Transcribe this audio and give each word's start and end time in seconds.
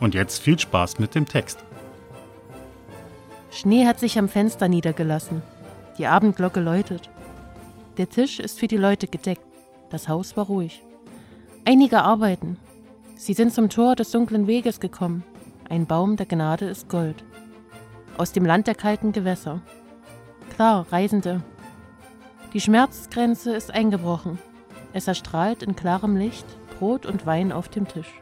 Und 0.00 0.14
jetzt 0.14 0.40
viel 0.40 0.58
Spaß 0.58 0.98
mit 0.98 1.14
dem 1.14 1.26
Text. 1.26 1.64
Schnee 3.50 3.86
hat 3.86 3.98
sich 3.98 4.18
am 4.18 4.28
Fenster 4.28 4.68
niedergelassen. 4.68 5.42
Die 5.98 6.06
Abendglocke 6.06 6.60
läutet. 6.60 7.10
Der 7.96 8.08
Tisch 8.08 8.38
ist 8.38 8.60
für 8.60 8.68
die 8.68 8.76
Leute 8.76 9.08
gedeckt. 9.08 9.42
Das 9.90 10.08
Haus 10.08 10.36
war 10.36 10.46
ruhig. 10.46 10.82
Einige 11.64 12.02
arbeiten. 12.02 12.56
Sie 13.16 13.34
sind 13.34 13.52
zum 13.52 13.68
Tor 13.68 13.96
des 13.96 14.12
dunklen 14.12 14.46
Weges 14.46 14.78
gekommen. 14.78 15.24
Ein 15.68 15.86
Baum 15.86 16.16
der 16.16 16.26
Gnade 16.26 16.66
ist 16.66 16.88
Gold. 16.88 17.24
Aus 18.16 18.32
dem 18.32 18.44
Land 18.44 18.68
der 18.68 18.76
kalten 18.76 19.12
Gewässer. 19.12 19.60
Klar, 20.54 20.86
Reisende. 20.90 21.42
Die 22.52 22.60
Schmerzgrenze 22.60 23.54
ist 23.54 23.72
eingebrochen. 23.72 24.38
Es 24.92 25.08
erstrahlt 25.08 25.62
in 25.62 25.76
klarem 25.76 26.16
Licht 26.16 26.46
Brot 26.78 27.06
und 27.06 27.26
Wein 27.26 27.52
auf 27.52 27.68
dem 27.68 27.88
Tisch. 27.88 28.14